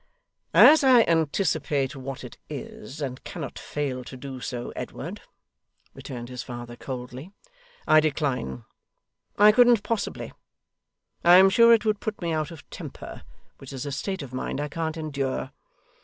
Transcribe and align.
'As 0.51 0.83
I 0.83 1.03
anticipate 1.03 1.95
what 1.95 2.23
it 2.23 2.35
is, 2.49 3.03
and 3.03 3.23
cannot 3.23 3.59
fail 3.59 4.03
to 4.05 4.17
do 4.17 4.39
so, 4.39 4.71
Edward,' 4.75 5.21
returned 5.93 6.27
his 6.27 6.41
father 6.41 6.75
coldly, 6.75 7.31
'I 7.87 7.99
decline. 7.99 8.63
I 9.37 9.51
couldn't 9.51 9.83
possibly. 9.83 10.33
I 11.23 11.35
am 11.35 11.51
sure 11.51 11.71
it 11.71 11.85
would 11.85 11.99
put 11.99 12.19
me 12.19 12.31
out 12.33 12.49
of 12.49 12.67
temper, 12.71 13.21
which 13.59 13.71
is 13.71 13.85
a 13.85 13.91
state 13.91 14.23
of 14.23 14.33
mind 14.33 14.59
I 14.59 14.69
can't 14.69 14.97
endure. 14.97 15.51